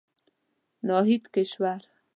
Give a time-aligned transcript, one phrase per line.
[0.87, 1.81] ناهيد کشور